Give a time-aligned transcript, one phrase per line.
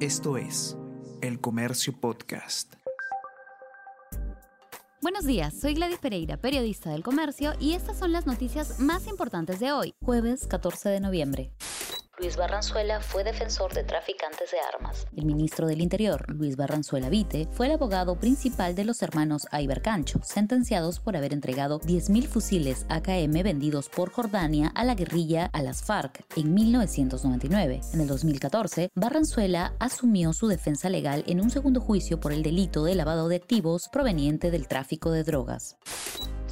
[0.00, 0.76] Esto es
[1.22, 2.74] El Comercio Podcast.
[5.00, 9.58] Buenos días, soy Gladys Pereira, periodista del Comercio, y estas son las noticias más importantes
[9.58, 11.50] de hoy, jueves 14 de noviembre.
[12.18, 15.06] Luis Barranzuela fue defensor de traficantes de armas.
[15.14, 19.46] El ministro del Interior, Luis Barranzuela Vite, fue el abogado principal de los hermanos
[19.82, 25.62] Cancho, sentenciados por haber entregado 10.000 fusiles AKM vendidos por Jordania a la guerrilla a
[25.62, 27.80] las FARC en 1999.
[27.92, 32.82] En el 2014, Barranzuela asumió su defensa legal en un segundo juicio por el delito
[32.84, 35.76] de lavado de activos proveniente del tráfico de drogas.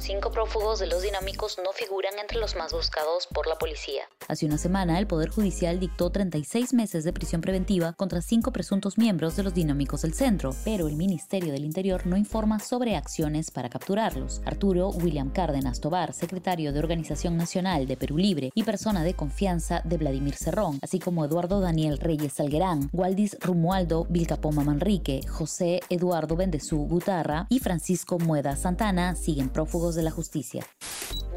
[0.05, 4.03] Cinco prófugos de los dinámicos no figuran entre los más buscados por la policía.
[4.27, 8.99] Hace una semana, el Poder Judicial dictó 36 meses de prisión preventiva contra cinco presuntos
[8.99, 13.49] miembros de los dinámicos del centro, pero el Ministerio del Interior no informa sobre acciones
[13.49, 14.43] para capturarlos.
[14.45, 19.81] Arturo William Cárdenas Tobar, secretario de Organización Nacional de Perú Libre y persona de confianza
[19.85, 26.35] de Vladimir Cerrón, así como Eduardo Daniel Reyes Salguerán, Waldis Rumualdo Vilcapoma Manrique, José Eduardo
[26.35, 30.65] Bendezú Gutarra y Francisco Mueda Santana, siguen prófugos de la justicia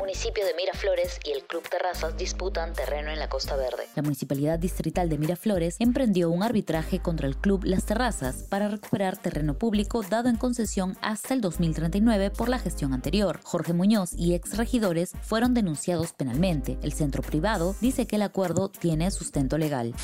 [0.08, 3.84] municipio de Miraflores y el Club Terrazas disputan terreno en la Costa Verde.
[3.94, 9.18] La Municipalidad Distrital de Miraflores emprendió un arbitraje contra el Club Las Terrazas para recuperar
[9.18, 13.40] terreno público dado en concesión hasta el 2039 por la gestión anterior.
[13.44, 16.78] Jorge Muñoz y ex regidores fueron denunciados penalmente.
[16.82, 19.94] El centro privado dice que el acuerdo tiene sustento legal.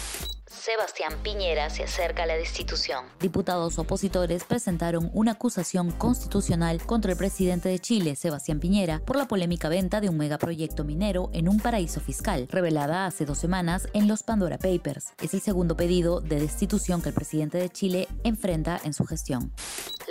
[0.46, 3.04] Sebastián Piñera se acerca a la destitución.
[3.18, 9.26] Diputados opositores presentaron una acusación constitucional contra el presidente de Chile, Sebastián Piñera, por la
[9.26, 14.06] polémica venta de un megaproyecto minero en un paraíso fiscal, revelada hace dos semanas en
[14.06, 15.12] los Pandora Papers.
[15.22, 19.52] Es el segundo pedido de destitución que el presidente de Chile enfrenta en su gestión.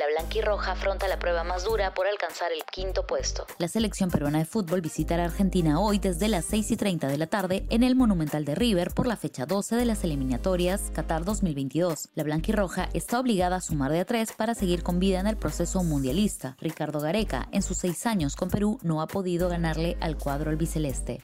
[0.04, 3.46] La blanquirroja afronta la prueba más dura por alcanzar el quinto puesto.
[3.58, 7.28] La selección peruana de fútbol visitará Argentina hoy desde las 6 y 30 de la
[7.28, 12.10] tarde en el Monumental de River por la fecha 12 de las eliminatorias Qatar 2022.
[12.16, 15.38] La blanquirroja está obligada a sumar de a tres para seguir con vida en el
[15.38, 16.58] proceso mundialista.
[16.60, 21.24] Ricardo Gareca, en sus seis años con Perú, no ha podido ganarle al cuadro albiceleste.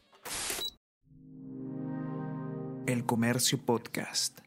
[2.87, 4.39] El Comercio Podcast.